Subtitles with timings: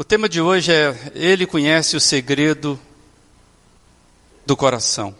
[0.00, 2.78] O tema de hoje é Ele conhece o segredo
[4.46, 5.12] do coração.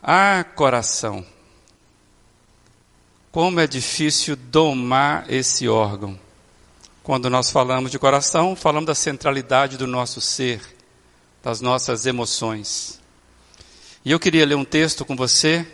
[0.00, 1.26] Ah, coração,
[3.32, 6.16] como é difícil domar esse órgão.
[7.02, 10.62] Quando nós falamos de coração, falamos da centralidade do nosso ser,
[11.42, 13.00] das nossas emoções.
[14.04, 15.66] E eu queria ler um texto com você,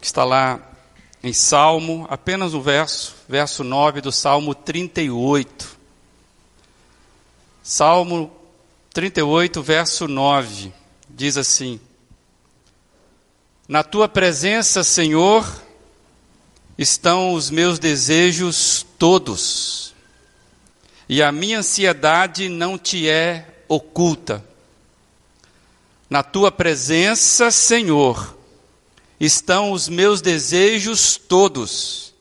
[0.00, 0.58] que está lá
[1.22, 5.78] em Salmo, apenas um verso, verso 9 do Salmo 38.
[7.62, 8.32] Salmo
[8.92, 10.72] 38, verso 9,
[11.08, 11.78] diz assim:
[13.68, 15.46] Na tua presença, Senhor,
[16.78, 19.94] estão os meus desejos todos,
[21.06, 24.42] e a minha ansiedade não te é oculta.
[26.08, 28.36] Na tua presença, Senhor,
[29.20, 32.14] estão os meus desejos todos,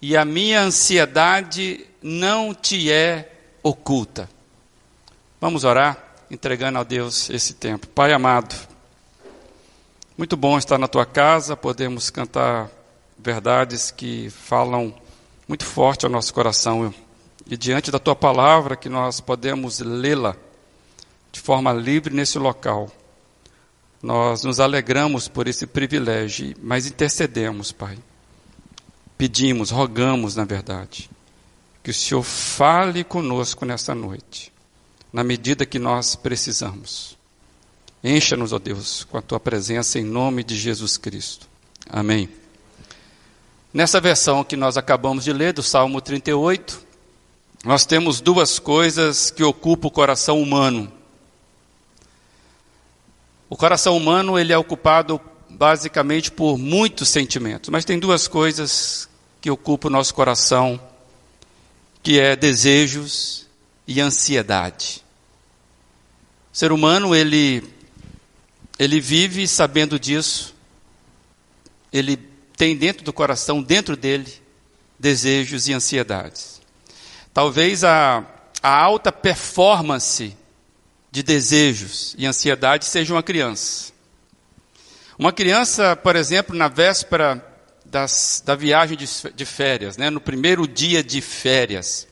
[0.00, 3.32] e a minha ansiedade não te é
[3.64, 4.30] oculta.
[5.40, 5.96] Vamos orar,
[6.30, 7.86] entregando a Deus esse tempo.
[7.86, 8.54] Pai amado,
[10.14, 12.68] muito bom estar na tua casa, podemos cantar
[13.18, 14.94] verdades que falam
[15.48, 16.94] muito forte ao nosso coração
[17.46, 20.36] e diante da tua palavra que nós podemos lê-la
[21.32, 22.90] de forma livre nesse local.
[24.02, 27.98] Nós nos alegramos por esse privilégio, mas intercedemos, Pai.
[29.16, 31.08] Pedimos, rogamos, na verdade,
[31.82, 34.49] que o Senhor fale conosco nessa noite
[35.12, 37.18] na medida que nós precisamos.
[38.02, 41.48] Encha-nos, ó Deus, com a tua presença em nome de Jesus Cristo.
[41.88, 42.28] Amém.
[43.72, 46.86] Nessa versão que nós acabamos de ler, do Salmo 38,
[47.64, 50.90] nós temos duas coisas que ocupam o coração humano.
[53.50, 59.08] O coração humano ele é ocupado basicamente por muitos sentimentos, mas tem duas coisas
[59.40, 60.80] que ocupam o nosso coração,
[62.02, 63.46] que é desejos
[63.90, 65.04] e ansiedade.
[66.52, 67.64] O ser humano, ele,
[68.78, 70.54] ele vive sabendo disso,
[71.92, 72.16] ele
[72.56, 74.32] tem dentro do coração, dentro dele,
[74.96, 76.60] desejos e ansiedades.
[77.34, 78.24] Talvez a,
[78.62, 80.36] a alta performance
[81.10, 83.92] de desejos e ansiedade seja uma criança.
[85.18, 87.44] Uma criança, por exemplo, na véspera
[87.84, 92.06] das, da viagem de, de férias, né, no primeiro dia de férias,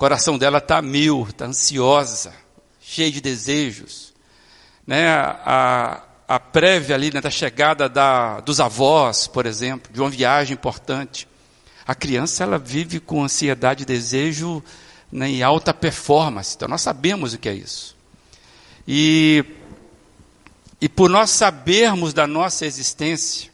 [0.00, 2.32] coração dela está mil, está ansiosa,
[2.80, 4.14] cheia de desejos.
[4.86, 5.06] Né?
[5.10, 10.54] A, a prévia ali né, da chegada da, dos avós, por exemplo, de uma viagem
[10.54, 11.28] importante.
[11.86, 14.64] A criança ela vive com ansiedade e desejo
[15.12, 16.54] né, em alta performance.
[16.56, 17.94] Então nós sabemos o que é isso.
[18.88, 19.44] E,
[20.80, 23.50] e por nós sabermos da nossa existência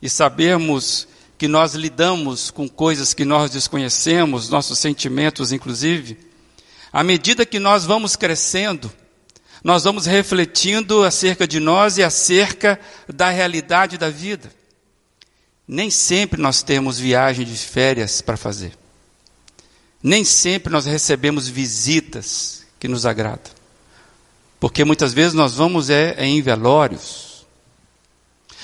[0.00, 1.06] e sabermos
[1.40, 6.18] que nós lidamos com coisas que nós desconhecemos, nossos sentimentos, inclusive,
[6.92, 8.92] à medida que nós vamos crescendo,
[9.64, 14.52] nós vamos refletindo acerca de nós e acerca da realidade da vida.
[15.66, 18.76] Nem sempre nós temos viagem de férias para fazer.
[20.02, 23.50] Nem sempre nós recebemos visitas que nos agradam.
[24.60, 27.29] Porque muitas vezes nós vamos é, é em velórios,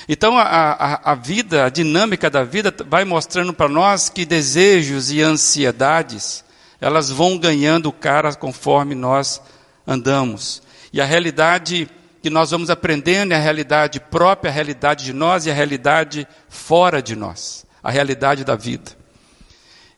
[0.08, 5.10] então, a, a, a vida, a dinâmica da vida vai mostrando para nós que desejos
[5.10, 6.44] e ansiedades,
[6.80, 9.40] elas vão ganhando cara conforme nós
[9.86, 10.62] andamos.
[10.92, 11.88] E a realidade
[12.22, 16.26] que nós vamos aprendendo é a realidade própria, a realidade de nós e a realidade
[16.48, 18.92] fora de nós, a realidade da vida.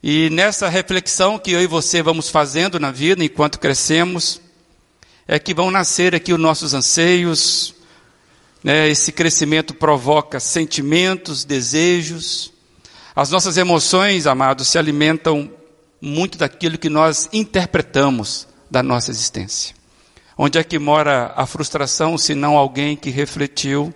[0.02, 4.40] E nessa reflexão que eu e você vamos fazendo na vida enquanto crescemos,
[5.26, 7.75] é que vão nascer aqui os nossos anseios,
[8.62, 12.52] né, esse crescimento provoca sentimentos, desejos.
[13.14, 15.50] As nossas emoções, amados, se alimentam
[16.00, 19.74] muito daquilo que nós interpretamos da nossa existência.
[20.36, 23.92] Onde é que mora a frustração, se não alguém que refletiu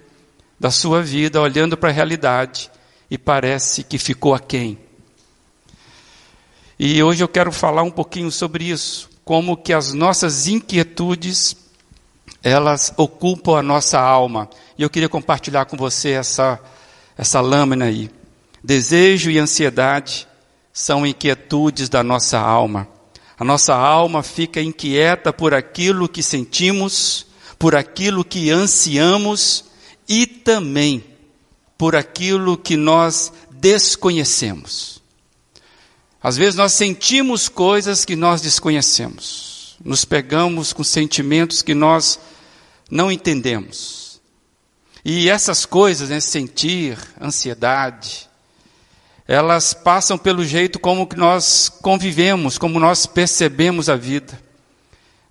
[0.59, 2.71] da sua vida, olhando para a realidade
[3.11, 4.79] e parece que ficou aquém?
[6.79, 11.57] E hoje eu quero falar um pouquinho sobre isso, como que as nossas inquietudes
[12.43, 14.49] elas ocupam a nossa alma.
[14.77, 16.59] E eu queria compartilhar com você essa,
[17.17, 18.11] essa lâmina aí.
[18.63, 20.27] Desejo e ansiedade
[20.73, 22.89] são inquietudes da nossa alma.
[23.39, 27.27] A nossa alma fica inquieta por aquilo que sentimos,
[27.59, 29.65] por aquilo que ansiamos
[30.09, 31.05] e também
[31.77, 35.03] por aquilo que nós desconhecemos.
[36.23, 39.77] Às vezes nós sentimos coisas que nós desconhecemos.
[39.85, 42.21] Nos pegamos com sentimentos que nós
[42.93, 44.21] não entendemos.
[45.03, 48.29] E essas coisas, né, sentir, ansiedade,
[49.27, 54.39] elas passam pelo jeito como que nós convivemos, como nós percebemos a vida.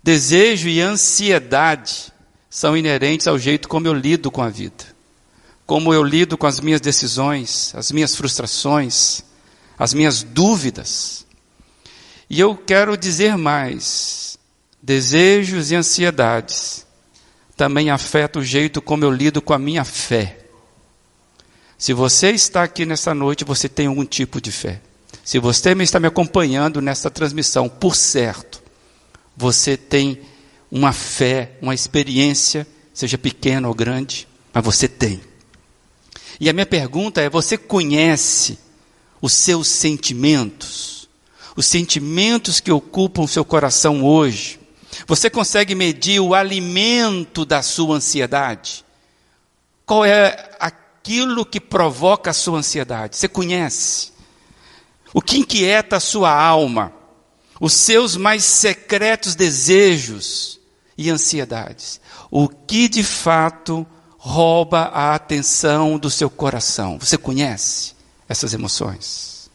[0.02, 2.12] Desejo e ansiedade
[2.50, 4.84] são inerentes ao jeito como eu lido com a vida,
[5.68, 9.22] como eu lido com as minhas decisões, as minhas frustrações,
[9.78, 11.28] as minhas dúvidas.
[12.28, 14.40] E eu quero dizer mais:
[14.82, 16.88] desejos e ansiedades
[17.56, 20.38] também afetam o jeito como eu lido com a minha fé.
[21.78, 24.82] Se você está aqui nessa noite, você tem algum tipo de fé.
[25.24, 28.62] Se você está me acompanhando nessa transmissão, por certo,
[29.36, 30.22] você tem
[30.72, 35.22] uma fé, uma experiência, seja pequena ou grande, mas você tem.
[36.40, 38.58] E a minha pergunta é: você conhece
[39.22, 41.10] os seus sentimentos?
[41.56, 44.61] Os sentimentos que ocupam o seu coração hoje?
[45.08, 48.86] Você consegue medir o alimento da sua ansiedade?
[49.86, 50.52] Qual é
[51.02, 53.18] aquilo que provoca a sua ansiedade.
[53.18, 54.12] Você conhece?
[55.14, 56.94] O que inquieta a sua alma?
[57.60, 60.60] Os seus mais secretos desejos
[60.98, 62.00] e ansiedades.
[62.30, 63.86] O que de fato
[64.18, 67.00] rouba a atenção do seu coração?
[67.00, 67.94] Você conhece
[68.30, 69.50] essas emoções?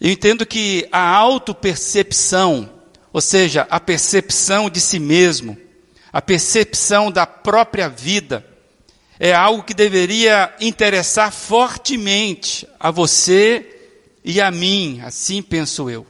[0.00, 2.68] Eu entendo que a autopercepção,
[3.12, 5.56] ou seja, a percepção de si mesmo,
[6.12, 8.46] a percepção da própria vida,
[9.18, 13.64] é algo que deveria interessar fortemente a você
[14.24, 16.06] e a mim, assim penso eu.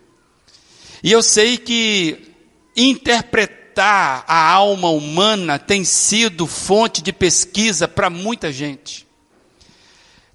[1.03, 2.33] E eu sei que
[2.77, 9.07] interpretar a alma humana tem sido fonte de pesquisa para muita gente.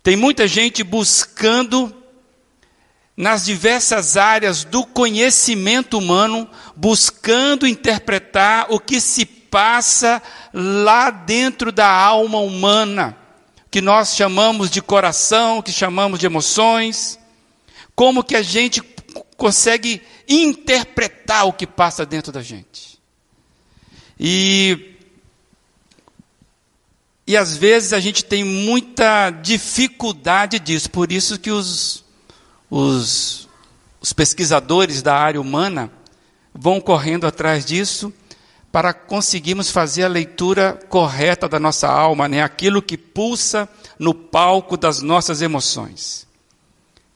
[0.04, 1.94] Tem muita gente buscando
[3.18, 10.22] nas diversas áreas do conhecimento humano, buscando interpretar o que se passa
[10.54, 13.18] lá dentro da alma humana,
[13.72, 17.18] que nós chamamos de coração, que chamamos de emoções.
[17.96, 18.84] Como que a gente
[19.36, 20.00] consegue
[20.30, 23.00] interpretar o que passa dentro da gente?
[24.20, 24.94] E
[27.26, 32.06] e às vezes a gente tem muita dificuldade disso, por isso que os,
[32.70, 33.48] os,
[34.02, 35.92] os pesquisadores da área humana
[36.54, 38.14] vão correndo atrás disso
[38.72, 42.44] para conseguirmos fazer a leitura correta da nossa alma, né?
[42.44, 43.68] aquilo que pulsa
[43.98, 46.28] no palco das nossas emoções.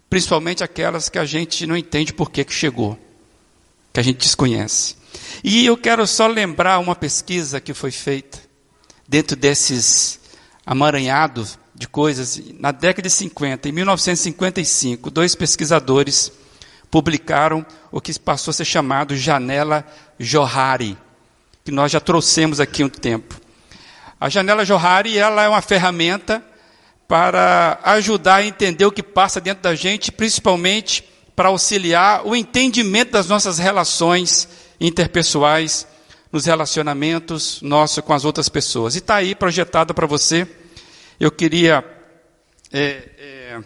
[0.10, 2.98] Principalmente aquelas que a gente não entende por que, que chegou,
[3.94, 4.96] que a gente desconhece.
[5.44, 8.40] E eu quero só lembrar uma pesquisa que foi feita
[9.08, 10.20] dentro desses
[10.66, 12.42] amaranhados de coisas.
[12.60, 16.32] Na década de 50, em 1955, dois pesquisadores
[16.90, 19.86] publicaram o que passou a ser chamado Janela
[20.20, 20.98] Johari
[21.64, 23.40] que nós já trouxemos aqui um tempo.
[24.20, 26.44] A janela Johari ela é uma ferramenta
[27.08, 31.04] para ajudar a entender o que passa dentro da gente, principalmente
[31.36, 34.48] para auxiliar o entendimento das nossas relações
[34.80, 35.88] interpessoais,
[36.32, 38.96] nos relacionamentos nossos com as outras pessoas.
[38.96, 40.48] E está aí projetado para você.
[41.22, 41.86] Eu queria,
[42.74, 43.64] é, é,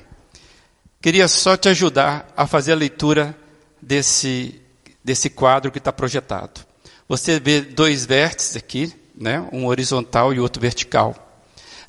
[1.02, 3.34] queria só te ajudar a fazer a leitura
[3.82, 4.60] desse,
[5.02, 6.66] desse quadro que está projetado.
[7.08, 9.48] Você vê dois vértices aqui, né?
[9.54, 11.16] um horizontal e outro vertical.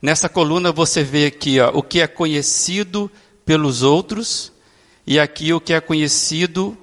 [0.01, 3.11] Nessa coluna você vê aqui ó, o que é conhecido
[3.45, 4.53] pelos outros
[5.05, 6.79] e aqui o que é conhecido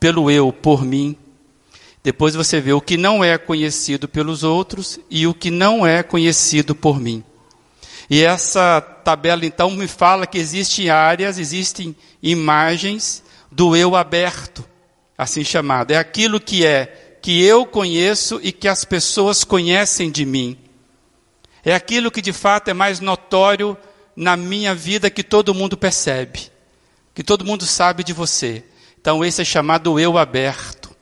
[0.00, 1.18] pelo eu, por mim.
[2.02, 6.02] Depois você vê o que não é conhecido pelos outros e o que não é
[6.02, 7.22] conhecido por mim.
[8.12, 14.62] E essa tabela então me fala que existem áreas, existem imagens do eu aberto,
[15.16, 15.92] assim chamado.
[15.92, 20.58] É aquilo que é que eu conheço e que as pessoas conhecem de mim.
[21.64, 23.78] É aquilo que de fato é mais notório
[24.14, 26.50] na minha vida que todo mundo percebe,
[27.14, 28.62] que todo mundo sabe de você.
[29.00, 30.94] Então, esse é chamado eu aberto.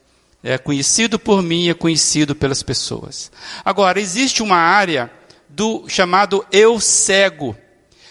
[0.45, 3.33] É conhecido por mim, é conhecido pelas pessoas.
[3.65, 5.11] Agora, existe uma área
[5.51, 7.57] do chamado eu cego,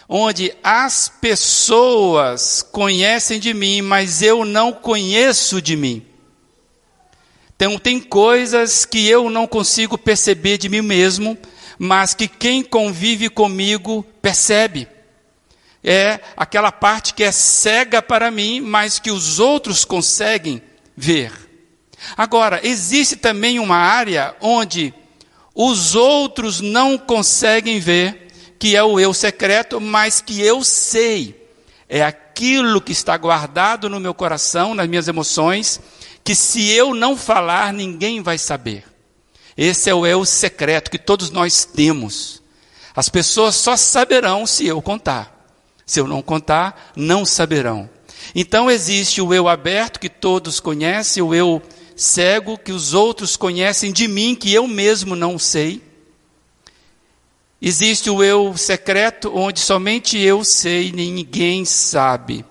[0.07, 6.05] onde as pessoas conhecem de mim, mas eu não conheço de mim.
[7.55, 11.37] Então, tem coisas que eu não consigo perceber de mim mesmo,
[11.77, 14.87] mas que quem convive comigo percebe.
[15.83, 20.61] É aquela parte que é cega para mim, mas que os outros conseguem
[20.95, 21.31] ver.
[22.15, 24.93] Agora, existe também uma área onde
[25.61, 31.35] os outros não conseguem ver, que é o eu secreto, mas que eu sei.
[31.89, 35.81] É aquilo que está guardado no meu coração, nas minhas emoções,
[36.23, 38.85] que se eu não falar, ninguém vai saber.
[39.57, 42.41] Esse é o eu secreto que todos nós temos.
[42.95, 45.45] As pessoas só saberão se eu contar.
[45.85, 47.89] Se eu não contar, não saberão.
[48.33, 51.61] Então existe o eu aberto que todos conhecem, o eu
[51.99, 55.83] cego que os outros conhecem de mim, que eu mesmo não sei.
[57.61, 62.45] Existe o eu secreto, onde somente eu sei e ninguém sabe.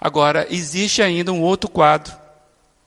[0.00, 2.16] Agora, existe ainda um outro quadro,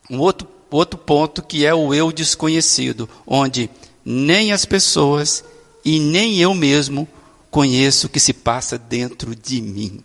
[0.10, 3.70] um outro, outro ponto, que é o eu desconhecido, onde
[4.04, 5.44] nem as pessoas
[5.86, 7.08] e nem eu mesmo
[7.51, 10.04] conheço o que se passa dentro de mim.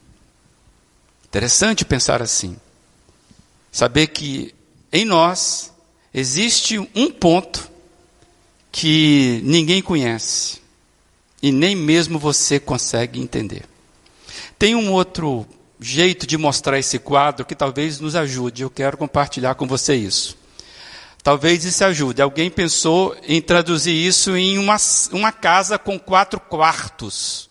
[1.25, 2.56] Interessante pensar assim.
[3.73, 4.54] Saber que
[4.92, 5.73] em nós
[6.14, 7.68] existe um ponto
[8.71, 10.61] que ninguém conhece
[11.42, 13.64] e nem mesmo você consegue entender.
[14.59, 15.47] Tem um outro
[15.80, 18.62] jeito de mostrar esse quadro que talvez nos ajude.
[18.62, 20.38] Eu quero compartilhar com você isso.
[21.23, 22.23] Talvez isso ajude.
[22.23, 24.76] Alguém pensou em traduzir isso em uma,
[25.12, 27.50] uma casa com quatro quartos.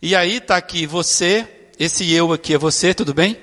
[0.00, 1.48] E aí está aqui você,
[1.78, 3.38] esse eu aqui é você, tudo bem?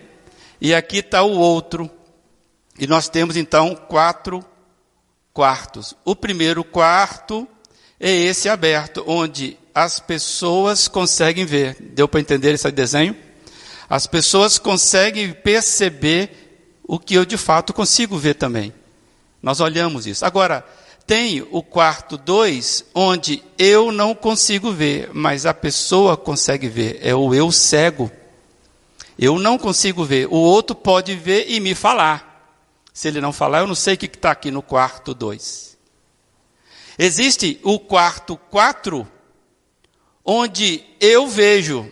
[0.60, 1.90] E aqui está o outro.
[2.80, 4.44] E nós temos então quatro
[5.34, 5.94] quartos.
[6.06, 7.48] O primeiro quarto
[8.00, 11.76] é esse aberto, onde as pessoas conseguem ver.
[11.80, 13.16] Deu para entender esse desenho?
[13.90, 18.74] As pessoas conseguem perceber o que eu de fato consigo ver também.
[19.44, 20.26] Nós olhamos isso.
[20.26, 20.66] Agora,
[21.06, 27.00] tem o quarto 2, onde eu não consigo ver, mas a pessoa consegue ver.
[27.02, 28.10] É o eu cego.
[29.18, 30.28] Eu não consigo ver.
[30.28, 32.29] O outro pode ver e me falar.
[33.00, 35.78] Se ele não falar, eu não sei o que está aqui no quarto 2.
[36.98, 39.08] Existe o quarto 4,
[40.26, 41.90] onde eu vejo,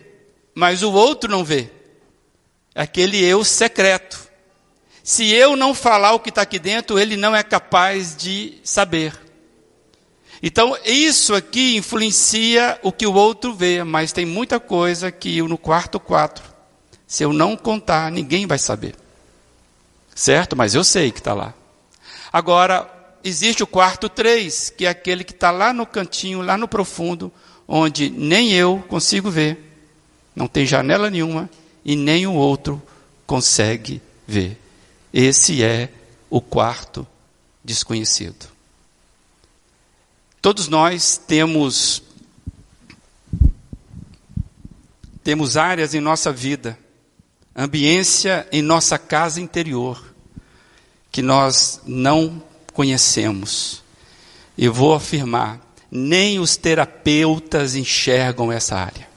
[0.54, 1.72] mas o outro não vê.
[2.74, 4.20] Aquele eu secreto.
[5.02, 9.18] Se eu não falar o que está aqui dentro, ele não é capaz de saber.
[10.42, 15.56] Então, isso aqui influencia o que o outro vê, mas tem muita coisa que no
[15.56, 16.44] quarto quatro,
[17.06, 19.07] se eu não contar, ninguém vai saber.
[20.18, 20.56] Certo?
[20.56, 21.54] Mas eu sei que está lá.
[22.32, 22.90] Agora,
[23.22, 27.32] existe o quarto três, que é aquele que está lá no cantinho, lá no profundo,
[27.68, 29.78] onde nem eu consigo ver,
[30.34, 31.48] não tem janela nenhuma,
[31.84, 32.82] e nem o outro
[33.28, 34.60] consegue ver.
[35.14, 35.88] Esse é
[36.28, 37.06] o quarto
[37.62, 38.48] desconhecido.
[40.42, 42.02] Todos nós temos
[45.22, 46.76] temos áreas em nossa vida,
[47.54, 50.07] ambiência em nossa casa interior
[51.10, 53.82] que nós não conhecemos.
[54.56, 55.60] Eu vou afirmar,
[55.90, 59.08] nem os terapeutas enxergam essa área.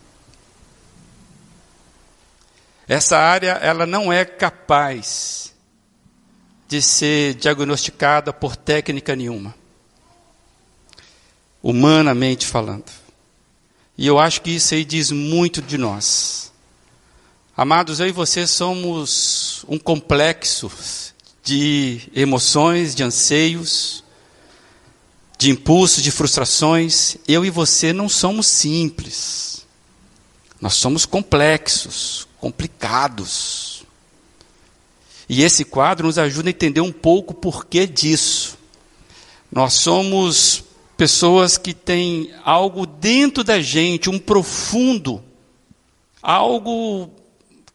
[2.87, 5.53] Essa área ela não é capaz
[6.67, 9.53] de ser diagnosticada por técnica nenhuma,
[11.61, 12.91] humanamente falando.
[13.97, 16.51] E eu acho que isso aí diz muito de nós.
[17.55, 20.71] Amados, eu e você somos um complexo
[21.43, 24.03] de emoções, de anseios,
[25.37, 27.17] de impulsos, de frustrações.
[27.27, 29.65] Eu e você não somos simples.
[30.59, 33.83] Nós somos complexos, complicados.
[35.27, 38.57] E esse quadro nos ajuda a entender um pouco o porquê disso.
[39.51, 40.63] Nós somos
[40.95, 45.23] pessoas que têm algo dentro da gente, um profundo,
[46.21, 47.09] algo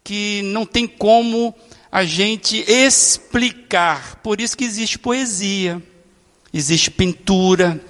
[0.04, 1.52] que não tem como
[1.96, 4.16] a gente explicar.
[4.16, 5.82] Por isso que existe poesia,
[6.52, 7.80] existe pintura,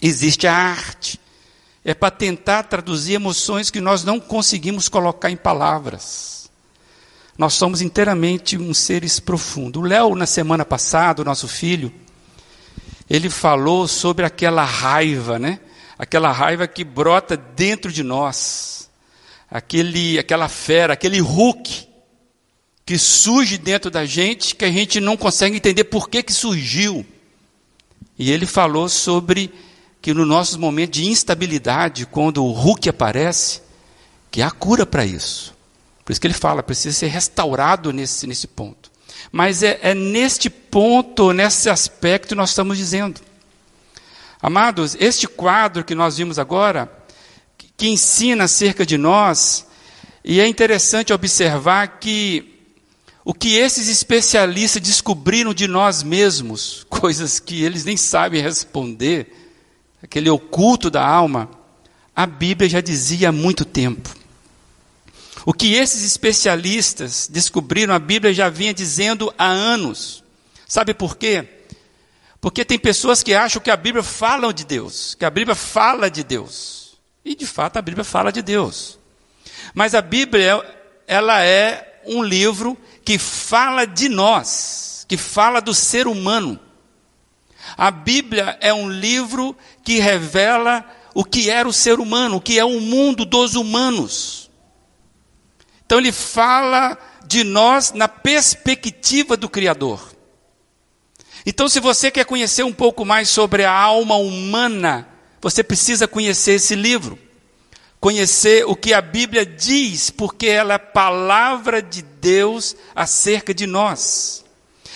[0.00, 1.20] existe arte.
[1.84, 6.48] É para tentar traduzir emoções que nós não conseguimos colocar em palavras.
[7.36, 9.82] Nós somos inteiramente um seres profundos.
[9.82, 11.92] O Léo, na semana passada, o nosso filho,
[13.08, 15.60] ele falou sobre aquela raiva, né?
[15.98, 18.88] Aquela raiva que brota dentro de nós.
[19.50, 21.85] Aquele, aquela fera, aquele Hulk
[22.86, 27.04] que surge dentro da gente, que a gente não consegue entender por que, que surgiu.
[28.16, 29.52] E ele falou sobre
[30.00, 33.60] que nos nossos momentos de instabilidade, quando o Hulk aparece,
[34.30, 35.52] que há cura para isso.
[36.04, 38.88] Por isso que ele fala, precisa ser restaurado nesse, nesse ponto.
[39.32, 43.20] Mas é, é neste ponto, nesse aspecto, nós estamos dizendo.
[44.40, 46.88] Amados, este quadro que nós vimos agora,
[47.76, 49.66] que ensina acerca de nós,
[50.24, 52.55] e é interessante observar que
[53.26, 59.34] o que esses especialistas descobriram de nós mesmos, coisas que eles nem sabem responder,
[60.00, 61.50] aquele oculto da alma,
[62.14, 64.14] a Bíblia já dizia há muito tempo.
[65.44, 70.22] O que esses especialistas descobriram, a Bíblia já vinha dizendo há anos.
[70.68, 71.48] Sabe por quê?
[72.40, 76.08] Porque tem pessoas que acham que a Bíblia fala de Deus, que a Bíblia fala
[76.08, 76.96] de Deus.
[77.24, 79.00] E de fato a Bíblia fala de Deus.
[79.74, 80.64] Mas a Bíblia,
[81.08, 86.58] ela é um livro que fala de nós, que fala do ser humano.
[87.76, 90.84] A Bíblia é um livro que revela
[91.14, 94.50] o que era o ser humano, o que é o mundo dos humanos.
[95.84, 100.12] Então ele fala de nós na perspectiva do Criador.
[101.44, 105.06] Então, se você quer conhecer um pouco mais sobre a alma humana,
[105.40, 107.16] você precisa conhecer esse livro.
[108.06, 114.44] Conhecer o que a Bíblia diz, porque ela é palavra de Deus acerca de nós.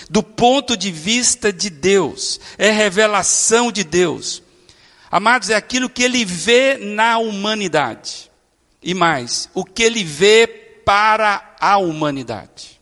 [0.09, 4.45] Do ponto de vista de Deus, é revelação de Deus.
[5.11, 8.31] Amados, é aquilo que ele vê na humanidade.
[8.81, 12.81] E mais, o que ele vê para a humanidade.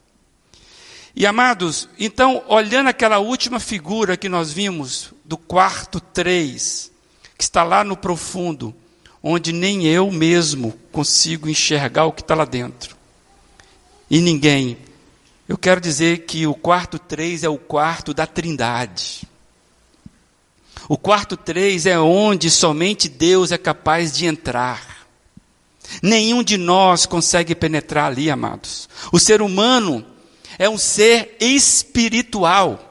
[1.16, 6.92] E amados, então, olhando aquela última figura que nós vimos, do quarto 3,
[7.38, 8.76] que está lá no profundo,
[9.22, 12.96] onde nem eu mesmo consigo enxergar o que está lá dentro.
[14.10, 14.78] E ninguém.
[15.48, 19.22] Eu quero dizer que o quarto 3 é o quarto da Trindade.
[20.88, 25.06] O quarto 3 é onde somente Deus é capaz de entrar.
[26.02, 28.88] Nenhum de nós consegue penetrar ali, amados.
[29.10, 30.04] O ser humano
[30.58, 32.87] é um ser espiritual.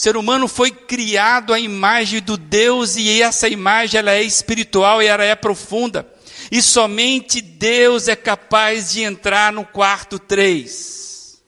[0.00, 5.02] O ser humano foi criado à imagem do Deus e essa imagem ela é espiritual
[5.02, 6.10] e ela é profunda.
[6.50, 11.38] E somente Deus é capaz de entrar no quarto 3.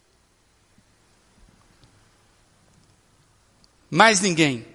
[3.91, 4.67] Mais ninguém.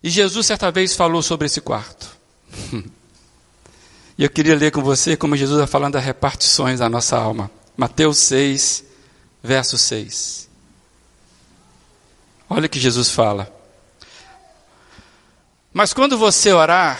[0.00, 2.16] E Jesus certa vez falou sobre esse quarto.
[4.16, 7.50] e eu queria ler com você como Jesus está falando das repartições da nossa alma.
[7.76, 8.84] Mateus 6,
[9.42, 10.45] verso 6.
[12.48, 13.52] Olha o que Jesus fala.
[15.72, 16.98] Mas quando você orar,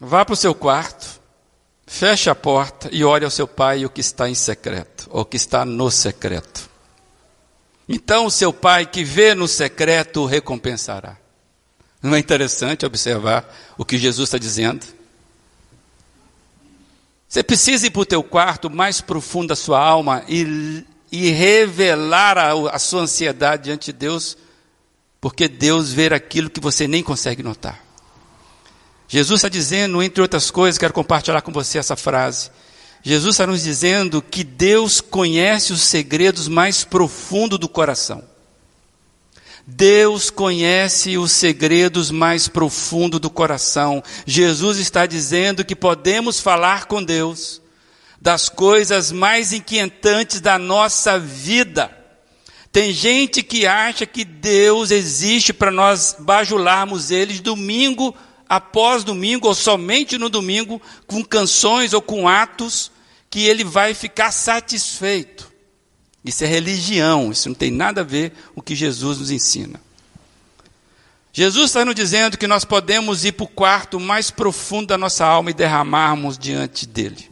[0.00, 1.20] vá para o seu quarto,
[1.86, 5.36] feche a porta e ore ao seu pai o que está em secreto, ou que
[5.36, 6.68] está no secreto.
[7.88, 11.16] Então o seu pai que vê no secreto o recompensará.
[12.02, 13.48] Não é interessante observar
[13.78, 14.84] o que Jesus está dizendo?
[17.28, 22.38] Você precisa ir para o teu quarto mais profundo da sua alma e, e revelar
[22.38, 24.38] a, a sua ansiedade diante de Deus,
[25.20, 27.84] porque Deus vê aquilo que você nem consegue notar.
[29.06, 32.50] Jesus está dizendo, entre outras coisas, quero compartilhar com você essa frase.
[33.02, 38.24] Jesus está nos dizendo que Deus conhece os segredos mais profundos do coração.
[39.66, 44.02] Deus conhece os segredos mais profundos do coração.
[44.24, 47.61] Jesus está dizendo que podemos falar com Deus
[48.22, 51.90] das coisas mais inquietantes da nossa vida.
[52.70, 58.14] Tem gente que acha que Deus existe para nós bajularmos eles domingo
[58.48, 62.92] após domingo, ou somente no domingo, com canções ou com atos,
[63.28, 65.50] que ele vai ficar satisfeito.
[66.24, 69.80] Isso é religião, isso não tem nada a ver com o que Jesus nos ensina.
[71.32, 75.26] Jesus está nos dizendo que nós podemos ir para o quarto mais profundo da nossa
[75.26, 77.31] alma e derramarmos diante dele.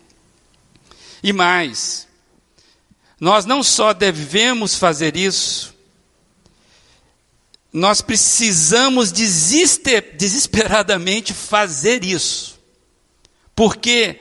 [1.23, 2.09] E mais,
[3.19, 5.75] nós não só devemos fazer isso,
[7.73, 12.59] nós precisamos desesperadamente fazer isso,
[13.55, 14.19] porque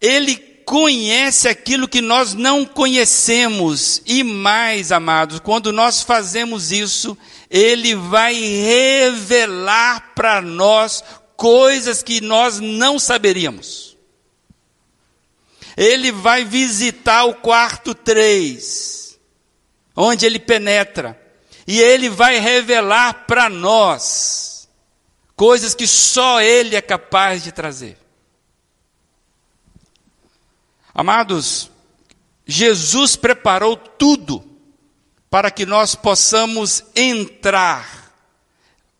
[0.00, 4.02] Ele conhece aquilo que nós não conhecemos.
[4.06, 7.16] E mais, amados, quando nós fazemos isso,
[7.50, 11.04] Ele vai revelar para nós
[11.36, 13.91] coisas que nós não saberíamos.
[15.76, 19.18] Ele vai visitar o quarto 3,
[19.96, 21.20] onde ele penetra,
[21.66, 24.68] e ele vai revelar para nós
[25.36, 27.98] coisas que só ele é capaz de trazer.
[30.94, 31.70] Amados,
[32.46, 34.44] Jesus preparou tudo
[35.30, 38.12] para que nós possamos entrar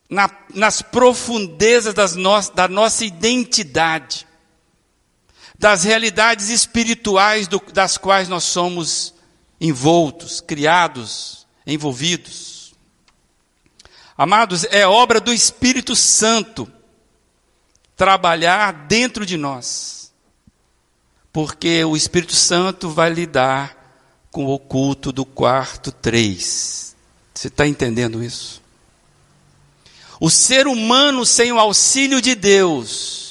[0.08, 4.26] na, nas profundezas no, da nossa identidade,
[5.62, 9.14] das realidades espirituais do, das quais nós somos
[9.60, 12.74] envoltos, criados, envolvidos.
[14.18, 16.68] Amados, é obra do Espírito Santo
[17.96, 20.12] trabalhar dentro de nós
[21.32, 23.76] porque o Espírito Santo vai lidar
[24.32, 26.96] com o oculto do quarto 3.
[27.32, 28.60] Você está entendendo isso?
[30.18, 33.21] O ser humano, sem o auxílio de Deus,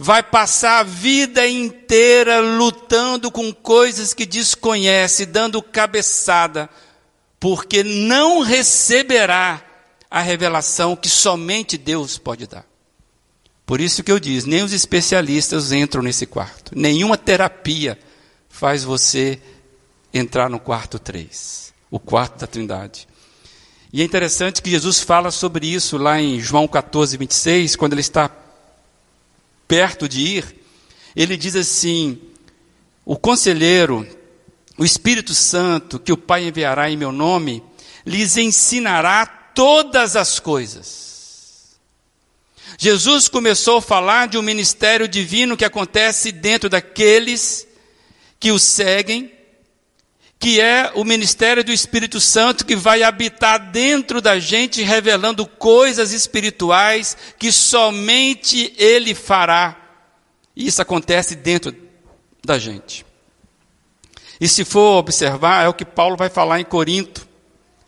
[0.00, 6.70] vai passar a vida inteira lutando com coisas que desconhece, dando cabeçada,
[7.40, 9.60] porque não receberá
[10.08, 12.64] a revelação que somente Deus pode dar.
[13.66, 16.78] Por isso que eu disse, nem os especialistas entram nesse quarto.
[16.78, 17.98] Nenhuma terapia
[18.48, 19.42] faz você
[20.14, 23.08] entrar no quarto 3, o quarto da Trindade.
[23.92, 28.00] E é interessante que Jesus fala sobre isso lá em João 14, 26, quando ele
[28.00, 28.30] está
[29.68, 30.56] perto de ir.
[31.14, 32.18] Ele diz assim:
[33.04, 34.04] O conselheiro,
[34.76, 37.62] o Espírito Santo, que o Pai enviará em meu nome,
[38.04, 41.08] lhes ensinará todas as coisas
[42.80, 47.66] Jesus começou a falar de um ministério divino que acontece dentro daqueles
[48.38, 49.32] que o seguem,
[50.38, 56.12] que é o ministério do Espírito Santo que vai habitar dentro da gente, revelando coisas
[56.12, 59.76] espirituais que somente Ele fará.
[60.54, 61.74] E isso acontece dentro
[62.44, 63.04] da gente.
[64.40, 67.26] E se for observar, é o que Paulo vai falar em Corinto,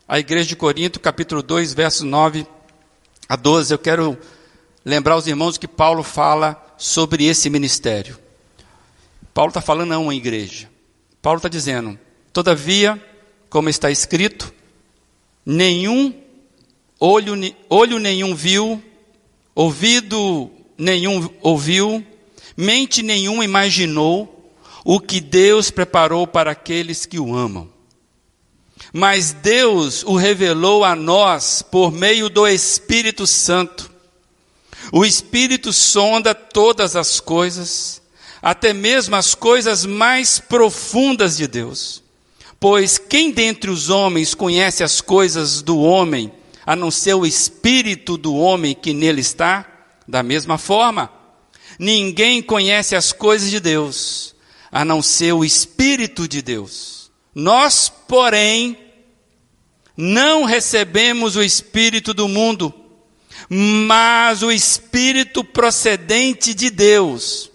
[0.05, 2.45] a igreja de Corinto, capítulo 2, versos 9
[3.29, 3.73] a 12.
[3.73, 4.17] Eu quero
[4.83, 8.19] lembrar os irmãos que Paulo fala sobre esse ministério.
[9.33, 10.69] Paulo está falando a uma igreja.
[11.21, 11.97] Paulo está dizendo:
[12.33, 13.01] todavia,
[13.49, 14.53] como está escrito,
[15.45, 16.13] nenhum
[16.99, 17.33] olho,
[17.69, 18.81] olho nenhum viu,
[19.55, 22.05] ouvido nenhum ouviu,
[22.55, 27.69] mente nenhum imaginou o que Deus preparou para aqueles que o amam.
[28.93, 33.89] Mas Deus o revelou a nós por meio do Espírito Santo.
[34.91, 38.01] O Espírito sonda todas as coisas,
[38.41, 42.00] até mesmo as coisas mais profundas de Deus.
[42.61, 46.31] Pois quem dentre os homens conhece as coisas do homem,
[46.63, 49.67] a não ser o espírito do homem que nele está?
[50.07, 51.11] Da mesma forma,
[51.79, 54.35] ninguém conhece as coisas de Deus,
[54.71, 57.11] a não ser o espírito de Deus.
[57.33, 58.77] Nós, porém,
[59.97, 62.71] não recebemos o espírito do mundo,
[63.49, 67.50] mas o Espírito procedente de Deus,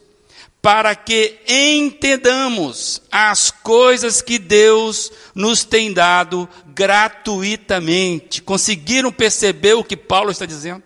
[0.66, 8.42] para que entendamos as coisas que Deus nos tem dado gratuitamente.
[8.42, 10.82] Conseguiram perceber o que Paulo está dizendo?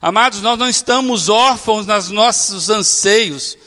[0.00, 3.58] Amados, nós não estamos órfãos nos nossos anseios,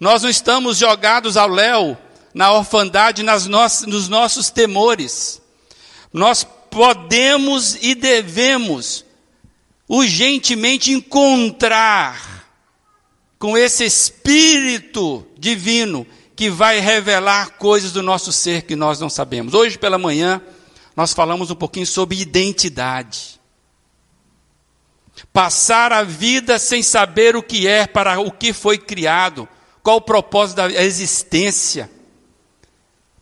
[0.00, 1.94] nós não estamos jogados ao léu,
[2.32, 5.42] na orfandade, nas no nos nossos temores.
[6.10, 9.04] Nós podemos e devemos
[9.86, 12.37] urgentemente encontrar
[13.38, 19.54] com esse Espírito divino que vai revelar coisas do nosso ser que nós não sabemos.
[19.54, 20.42] Hoje pela manhã,
[20.96, 23.40] nós falamos um pouquinho sobre identidade.
[25.32, 29.48] Passar a vida sem saber o que é, para o que foi criado,
[29.82, 31.90] qual o propósito da existência.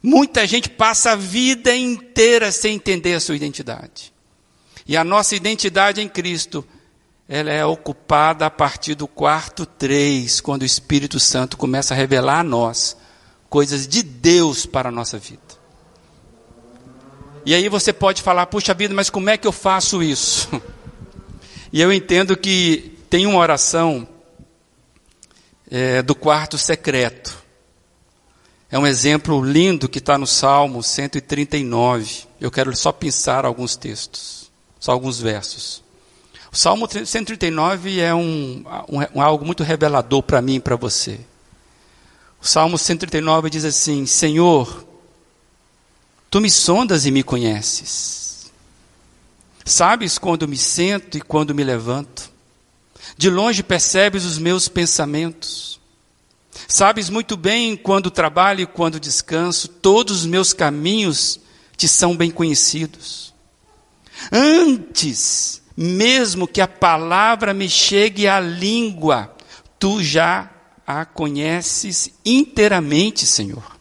[0.03, 4.13] Muita gente passa a vida inteira sem entender a sua identidade.
[4.87, 6.67] E a nossa identidade em Cristo,
[7.29, 12.41] ela é ocupada a partir do quarto três, quando o Espírito Santo começa a revelar
[12.41, 12.97] a nós
[13.49, 15.41] coisas de Deus para a nossa vida.
[17.45, 20.49] E aí você pode falar, puxa vida, mas como é que eu faço isso?
[21.73, 24.09] E eu entendo que tem uma oração
[25.71, 27.37] é, do quarto secreto.
[28.71, 32.25] É um exemplo lindo que está no Salmo 139.
[32.41, 35.83] Eu quero só pensar alguns textos, só alguns versos.
[36.57, 41.21] O Salmo 139 é um, um, um algo muito revelador para mim e para você.
[42.41, 44.87] O Salmo 139 diz assim: Senhor,
[46.31, 48.51] tu me sondas e me conheces.
[49.67, 52.33] Sabes quando me sento e quando me levanto.
[53.19, 55.79] De longe percebes os meus pensamentos.
[56.67, 61.39] Sabes muito bem quando trabalho e quando descanso, todos os meus caminhos
[61.77, 63.35] te são bem conhecidos.
[64.33, 69.35] Antes mesmo que a palavra me chegue à língua,
[69.79, 70.51] tu já
[70.87, 73.77] a conheces inteiramente, Senhor.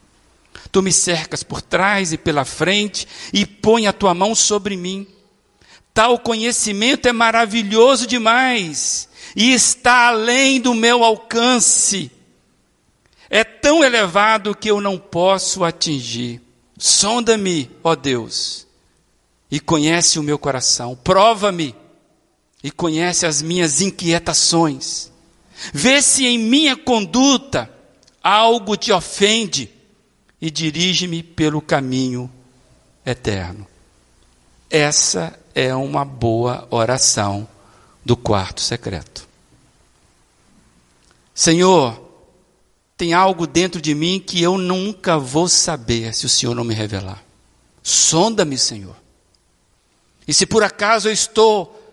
[0.71, 5.07] Tu me cercas por trás e pela frente e põe a tua mão sobre mim.
[5.93, 12.11] Tal conhecimento é maravilhoso demais e está além do meu alcance
[13.29, 16.41] é tão elevado que eu não posso atingir.
[16.77, 18.67] Sonda-me, ó Deus,
[19.49, 20.97] e conhece o meu coração.
[21.03, 21.75] Prova-me
[22.65, 25.11] e conhece as minhas inquietações.
[25.71, 27.69] Vê se em minha conduta
[28.23, 29.69] algo te ofende
[30.41, 32.27] e dirige-me pelo caminho
[33.05, 33.67] eterno.
[34.67, 37.47] Essa é uma boa oração
[38.03, 39.27] do quarto secreto.
[41.35, 42.01] Senhor,
[42.97, 46.73] tem algo dentro de mim que eu nunca vou saber se o Senhor não me
[46.73, 47.23] revelar.
[47.83, 48.95] Sonda-me, Senhor.
[50.27, 51.84] E se por acaso eu estou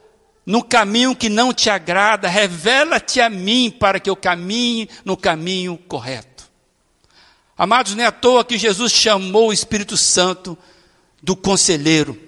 [0.44, 5.78] no caminho que não te agrada, revela-te a mim para que eu caminhe no caminho
[5.88, 6.50] correto.
[7.56, 10.58] Amados, não é à toa que Jesus chamou o Espírito Santo
[11.22, 12.18] do conselheiro,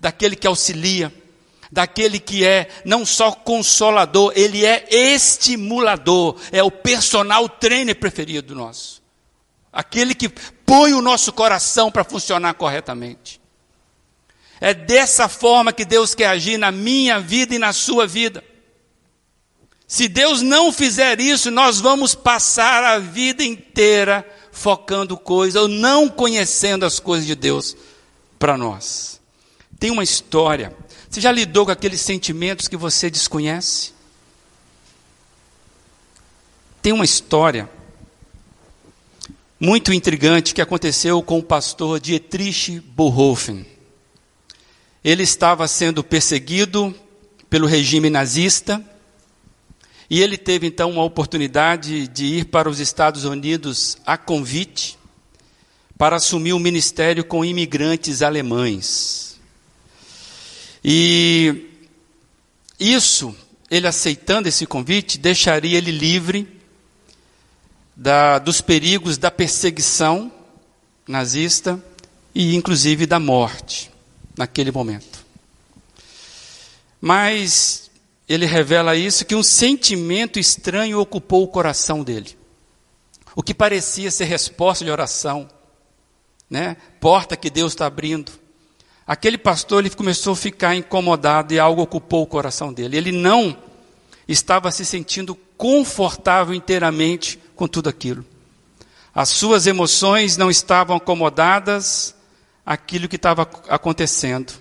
[0.00, 1.12] daquele que auxilia,
[1.72, 9.02] daquele que é não só consolador, ele é estimulador, é o personal trainer preferido nosso.
[9.72, 13.40] Aquele que põe o nosso coração para funcionar corretamente.
[14.60, 18.42] É dessa forma que Deus quer agir na minha vida e na sua vida.
[19.86, 26.08] Se Deus não fizer isso, nós vamos passar a vida inteira focando coisas ou não
[26.08, 27.76] conhecendo as coisas de Deus
[28.38, 29.20] para nós.
[29.78, 30.74] Tem uma história.
[31.08, 33.92] Você já lidou com aqueles sentimentos que você desconhece?
[36.82, 37.70] Tem uma história
[39.60, 43.75] muito intrigante que aconteceu com o pastor Dietrich Bonhoeffer.
[45.06, 46.92] Ele estava sendo perseguido
[47.48, 48.84] pelo regime nazista
[50.10, 54.98] e ele teve então uma oportunidade de ir para os Estados Unidos a convite
[55.96, 59.38] para assumir o um ministério com imigrantes alemães.
[60.84, 61.70] E
[62.80, 63.32] isso,
[63.70, 66.48] ele aceitando esse convite, deixaria ele livre
[67.94, 70.32] da, dos perigos da perseguição
[71.06, 71.80] nazista
[72.34, 73.94] e inclusive da morte
[74.36, 75.24] naquele momento.
[77.00, 77.90] Mas
[78.28, 82.36] ele revela isso que um sentimento estranho ocupou o coração dele.
[83.34, 85.48] O que parecia ser resposta de oração,
[86.50, 86.76] né?
[87.00, 88.32] Porta que Deus está abrindo.
[89.06, 92.96] Aquele pastor ele começou a ficar incomodado e algo ocupou o coração dele.
[92.96, 93.56] Ele não
[94.26, 98.24] estava se sentindo confortável inteiramente com tudo aquilo.
[99.14, 102.15] As suas emoções não estavam acomodadas
[102.66, 104.52] aquilo que estava acontecendo.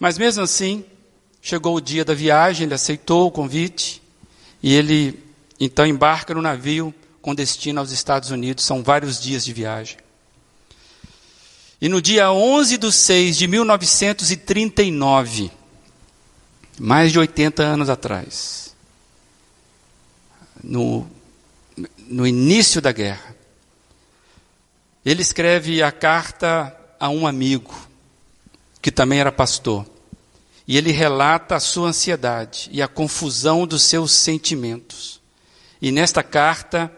[0.00, 0.82] Mas mesmo assim,
[1.42, 4.02] chegou o dia da viagem, ele aceitou o convite
[4.62, 5.22] e ele
[5.60, 8.64] então embarca no navio com destino aos Estados Unidos.
[8.64, 9.98] São vários dias de viagem.
[11.80, 15.50] E no dia 11 de 6 de 1939,
[16.80, 18.74] mais de 80 anos atrás,
[20.62, 21.06] no,
[22.08, 23.36] no início da guerra,
[25.04, 27.74] ele escreve a carta a um amigo,
[28.80, 29.86] que também era pastor,
[30.66, 35.20] e ele relata a sua ansiedade e a confusão dos seus sentimentos.
[35.80, 36.90] E nesta carta,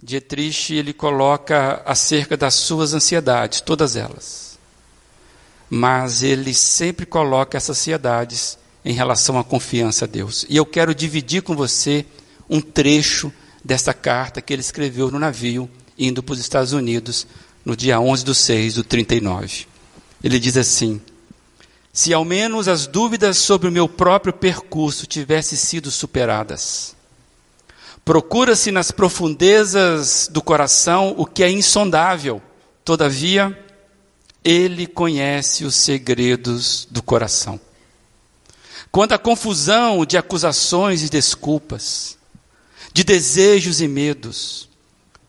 [0.00, 4.58] Dietrich ele coloca acerca das suas ansiedades, todas elas.
[5.68, 10.46] Mas ele sempre coloca essas ansiedades em relação à confiança a Deus.
[10.48, 12.06] E eu quero dividir com você
[12.48, 13.32] um trecho
[13.64, 17.26] dessa carta que ele escreveu no navio indo para os Estados Unidos
[17.68, 19.66] no dia 11 de 6 do 39.
[20.24, 20.98] Ele diz assim:
[21.92, 26.96] Se ao menos as dúvidas sobre o meu próprio percurso tivessem sido superadas.
[28.06, 32.40] Procura-se nas profundezas do coração o que é insondável,
[32.82, 33.56] todavia,
[34.42, 37.60] ele conhece os segredos do coração.
[38.90, 42.16] Quando a confusão de acusações e desculpas,
[42.94, 44.70] de desejos e medos,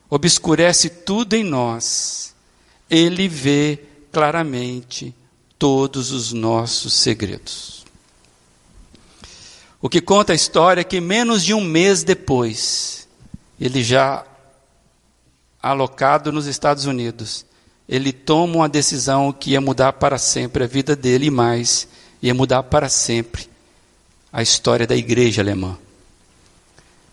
[0.09, 2.28] obscurece tudo em nós,
[2.89, 3.79] ele vê
[4.11, 5.13] claramente
[5.57, 7.85] todos os nossos segredos.
[9.81, 13.07] O que conta a história é que menos de um mês depois,
[13.59, 14.25] ele já
[15.61, 17.45] alocado nos Estados Unidos,
[17.87, 21.87] ele toma uma decisão que ia mudar para sempre a vida dele e mais,
[22.21, 23.49] ia mudar para sempre
[24.31, 25.77] a história da igreja alemã.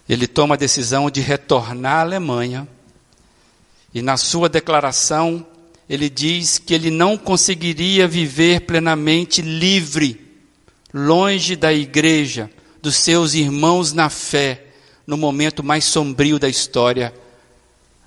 [0.09, 2.69] Ele toma a decisão de retornar à Alemanha
[3.95, 5.45] e na sua declaração
[5.89, 10.21] ele diz que ele não conseguiria viver plenamente livre,
[10.93, 12.51] longe da igreja,
[12.83, 14.65] dos seus irmãos na fé,
[15.07, 17.15] no momento mais sombrio da história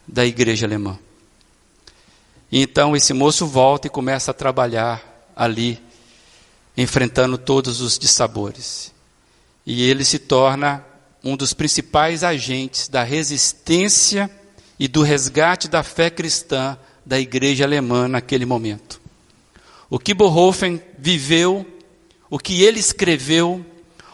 [0.06, 1.00] da igreja alemã.
[2.52, 5.02] E então esse moço volta e começa a trabalhar
[5.36, 5.82] ali,
[6.76, 8.94] enfrentando todos os dissabores.
[9.66, 10.84] E ele se torna
[11.24, 14.30] um dos principais agentes da resistência
[14.80, 16.78] e do resgate da fé cristã
[17.10, 19.02] da igreja alemã naquele momento.
[19.90, 21.66] O que Bonhoeffer viveu,
[22.30, 23.66] o que ele escreveu,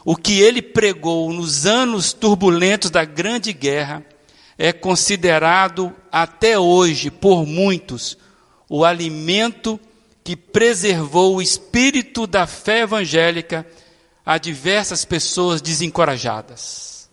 [0.06, 4.02] o que ele pregou nos anos turbulentos da Grande Guerra,
[4.58, 8.18] é considerado até hoje por muitos
[8.70, 9.78] o alimento
[10.24, 13.68] que preservou o espírito da fé evangélica
[14.26, 17.10] a diversas pessoas desencorajadas.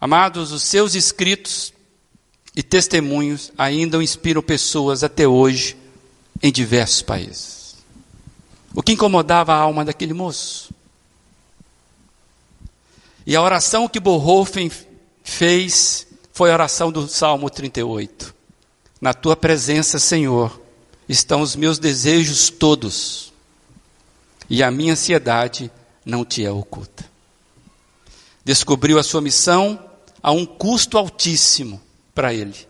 [0.00, 1.72] Amados, os seus escritos
[2.54, 5.76] e testemunhos ainda inspiram pessoas até hoje
[6.42, 7.76] em diversos países.
[8.74, 10.72] O que incomodava a alma daquele moço?
[13.26, 14.70] E a oração que Bonhoeffer
[15.22, 18.34] fez foi a oração do Salmo 38.
[19.00, 20.60] Na tua presença, Senhor,
[21.08, 23.32] estão os meus desejos todos,
[24.48, 25.70] e a minha ansiedade
[26.04, 27.04] não te é oculta.
[28.44, 29.78] Descobriu a sua missão
[30.22, 31.80] a um custo altíssimo
[32.14, 32.66] para ele,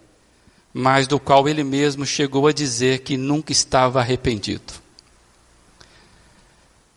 [0.73, 4.73] mas do qual ele mesmo chegou a dizer que nunca estava arrependido.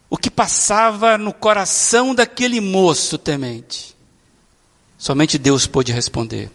[0.10, 3.96] O que passava no coração daquele moço temente,
[4.98, 6.52] somente Deus pôde responder.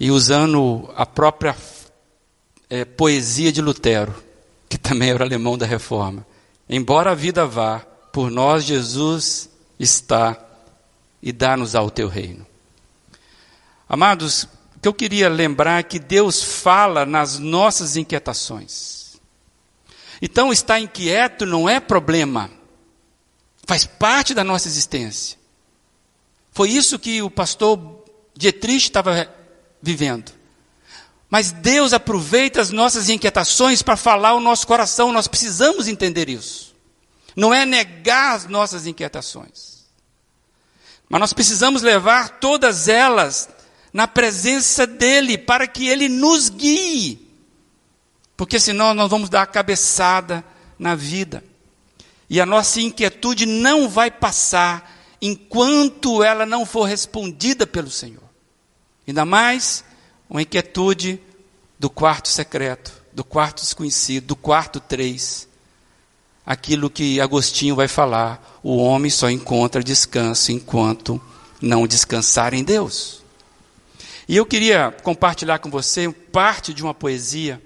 [0.00, 1.56] E usando a própria
[2.70, 4.14] é, poesia de Lutero,
[4.68, 6.26] que também era alemão da reforma.
[6.68, 7.80] Embora a vida vá,
[8.12, 10.38] por nós Jesus está
[11.22, 12.46] e dá-nos ao teu reino.
[13.88, 14.46] Amados,
[14.88, 19.20] eu queria lembrar que Deus fala nas nossas inquietações.
[20.20, 22.50] Então, estar inquieto não é problema,
[23.66, 25.38] faz parte da nossa existência.
[26.52, 28.02] Foi isso que o pastor
[28.34, 29.32] Dietrich estava
[29.80, 30.32] vivendo.
[31.30, 36.74] Mas Deus aproveita as nossas inquietações para falar o nosso coração, nós precisamos entender isso.
[37.36, 39.86] Não é negar as nossas inquietações.
[41.08, 43.48] Mas nós precisamos levar todas elas
[43.92, 47.26] na presença dEle, para que Ele nos guie.
[48.36, 50.44] Porque senão nós vamos dar a cabeçada
[50.78, 51.42] na vida.
[52.30, 58.22] E a nossa inquietude não vai passar enquanto ela não for respondida pelo Senhor.
[59.06, 59.82] Ainda mais
[60.28, 61.20] uma inquietude
[61.78, 65.48] do quarto secreto, do quarto desconhecido, do quarto três.
[66.44, 71.20] Aquilo que Agostinho vai falar: o homem só encontra descanso enquanto
[71.60, 73.17] não descansar em Deus.
[74.28, 77.62] E eu queria compartilhar com você parte de uma poesia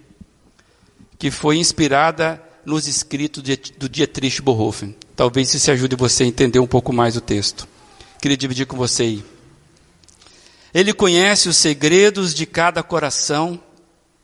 [1.19, 3.43] que foi inspirada nos escritos
[3.77, 4.95] do Dietrich Bonhoeffer.
[5.17, 7.67] Talvez isso ajude você a entender um pouco mais o texto.
[8.21, 9.25] Queria dividir com você aí.
[10.73, 13.61] Ele conhece os segredos de cada coração,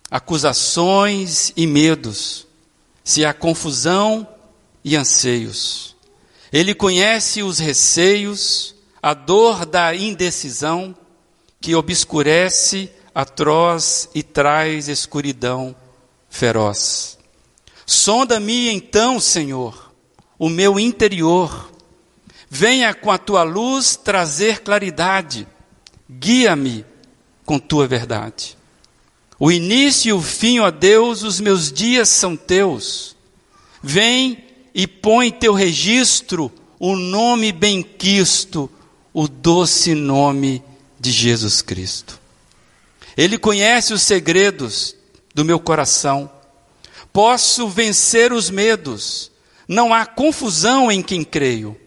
[0.09, 2.46] acusações e medos,
[3.03, 4.27] se há confusão
[4.85, 5.96] e anseios.
[6.53, 10.94] Ele conhece os receios, a dor da indecisão,
[11.60, 15.74] que obscurece atroz e traz escuridão
[16.30, 17.18] feroz.
[17.86, 19.92] Sonda-me então, Senhor,
[20.38, 21.72] o meu interior.
[22.50, 25.46] Venha com a tua luz trazer claridade
[26.10, 26.84] guia-me
[27.44, 28.56] com tua verdade.
[29.38, 33.16] O início e o fim, ó Deus, os meus dias são teus.
[33.82, 34.44] Vem
[34.74, 38.70] e põe teu registro o nome benquisto,
[39.12, 40.62] o doce nome
[40.98, 42.18] de Jesus Cristo.
[43.16, 44.94] Ele conhece os segredos
[45.34, 46.30] do meu coração.
[47.12, 49.30] Posso vencer os medos.
[49.66, 51.78] Não há confusão em quem creio.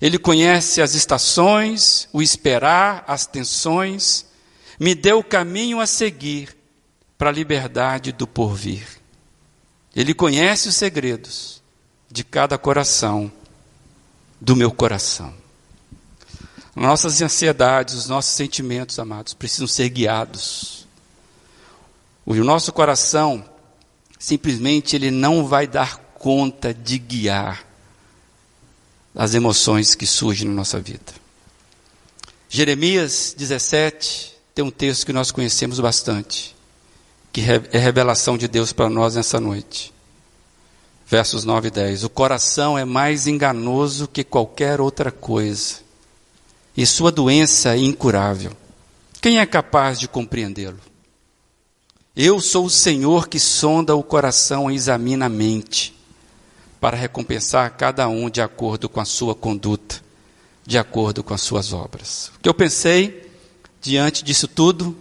[0.00, 4.26] Ele conhece as estações, o esperar, as tensões,
[4.78, 6.56] me deu o caminho a seguir
[7.16, 8.84] para a liberdade do porvir.
[9.94, 11.62] Ele conhece os segredos
[12.10, 13.30] de cada coração,
[14.40, 15.41] do meu coração.
[16.74, 20.86] Nossas ansiedades, os nossos sentimentos, amados, precisam ser guiados.
[22.24, 23.44] O nosso coração,
[24.18, 27.66] simplesmente, ele não vai dar conta de guiar
[29.14, 31.12] as emoções que surgem na nossa vida.
[32.48, 36.54] Jeremias 17 tem um texto que nós conhecemos bastante,
[37.32, 39.92] que é revelação de Deus para nós nessa noite.
[41.06, 42.04] Versos 9 e 10.
[42.04, 45.76] O coração é mais enganoso que qualquer outra coisa,
[46.76, 48.52] e sua doença é incurável.
[49.20, 50.80] Quem é capaz de compreendê-lo?
[52.14, 55.94] Eu sou o Senhor que sonda o coração e examina a mente
[56.80, 60.02] para recompensar cada um de acordo com a sua conduta,
[60.66, 62.32] de acordo com as suas obras.
[62.36, 63.30] O que eu pensei
[63.80, 64.96] diante disso tudo?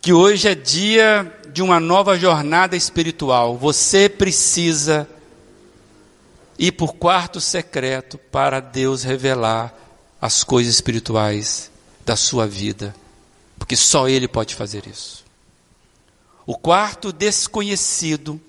[0.00, 3.56] Que hoje é dia de uma nova jornada espiritual.
[3.56, 5.08] Você precisa
[6.58, 9.85] ir por quarto secreto para Deus revelar
[10.20, 11.70] as coisas espirituais
[12.04, 12.94] da sua vida,
[13.58, 15.24] porque só Ele pode fazer isso.
[16.46, 18.40] O quarto desconhecido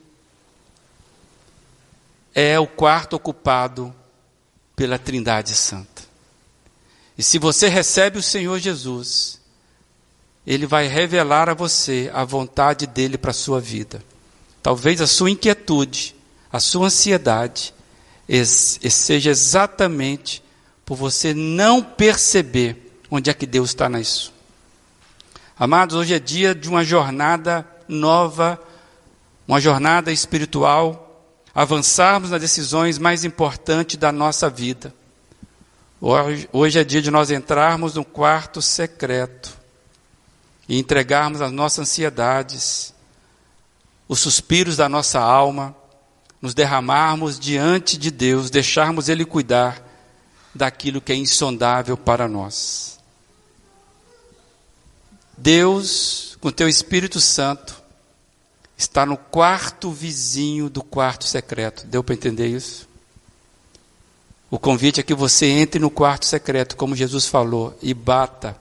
[2.33, 3.93] é o quarto ocupado
[4.75, 6.03] pela Trindade Santa.
[7.17, 9.41] E se você recebe o Senhor Jesus,
[10.45, 14.03] Ele vai revelar a você a vontade dele para a sua vida.
[14.61, 16.15] Talvez a sua inquietude,
[16.51, 17.73] a sua ansiedade,
[18.87, 20.43] seja exatamente
[20.87, 24.33] por você não perceber onde é que Deus está nisso.
[25.59, 28.57] Amados, hoje é dia de uma jornada nova,
[29.45, 31.03] uma jornada espiritual
[31.53, 34.93] avançarmos nas decisões mais importantes da nossa vida.
[35.99, 39.57] Hoje, hoje é dia de nós entrarmos no quarto secreto
[40.69, 42.93] e entregarmos as nossas ansiedades,
[44.07, 45.75] os suspiros da nossa alma,
[46.41, 49.86] nos derramarmos diante de Deus, deixarmos Ele cuidar
[50.57, 52.99] daquilo que é insondável para nós.
[55.37, 57.81] Deus, com teu Espírito Santo,
[58.77, 61.85] está no quarto vizinho do quarto secreto.
[61.85, 62.87] Deu para entender isso?
[64.49, 68.55] O convite é que você entre no quarto secreto, como Jesus falou, e bata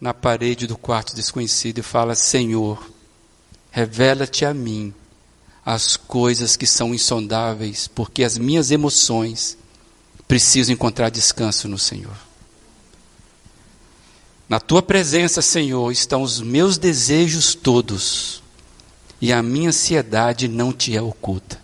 [0.00, 2.90] na parede do quarto desconhecido e fala: Senhor,
[3.70, 4.94] revela-te a mim
[5.64, 9.58] as coisas que são insondáveis, porque as minhas emoções
[10.30, 12.16] precisam encontrar descanso no Senhor.
[14.48, 18.40] Na tua presença, Senhor, estão os meus desejos todos,
[19.20, 21.60] e a minha ansiedade não te é oculta.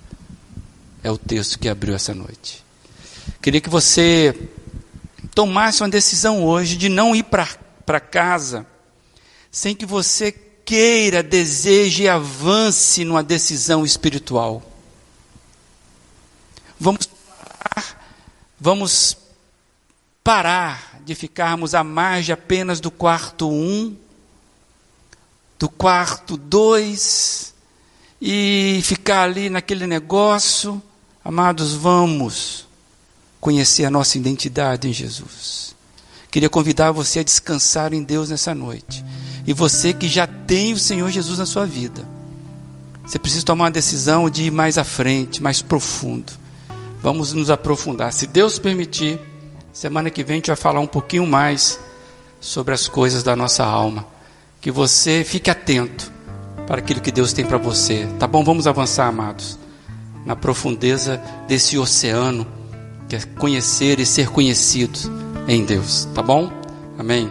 [1.01, 2.65] É o texto que abriu essa noite.
[3.41, 4.37] Queria que você
[5.33, 8.67] tomasse uma decisão hoje de não ir para casa
[9.49, 14.61] sem que você queira, deseje e avance numa decisão espiritual.
[16.81, 17.96] Vamos parar,
[18.67, 19.17] vamos
[20.25, 23.95] parar de ficarmos à margem apenas do quarto um,
[25.57, 27.55] do quarto dois,
[28.21, 30.83] e ficar ali naquele negócio.
[31.25, 32.67] Amados, vamos
[33.41, 35.77] conhecer a nossa identidade em Jesus.
[36.29, 39.05] Queria convidar você a descansar em Deus nessa noite.
[39.47, 42.05] E você que já tem o Senhor Jesus na sua vida,
[43.07, 46.46] você precisa tomar uma decisão de ir mais à frente, mais profundo.
[47.07, 48.13] Vamos nos aprofundar.
[48.13, 49.21] Se Deus permitir,
[49.73, 51.79] semana que vem a gente vai falar um pouquinho mais
[52.41, 54.05] sobre as coisas da nossa alma.
[54.61, 56.11] Que você fique atento
[56.67, 58.09] para aquilo que Deus tem para você.
[58.19, 58.43] Tá bom?
[58.43, 59.57] Vamos avançar, amados,
[60.25, 62.45] na profundeza desse oceano
[63.09, 65.09] que é conhecer e ser conhecidos
[65.47, 66.09] em Deus.
[66.13, 66.51] Tá bom?
[66.99, 67.31] Amém.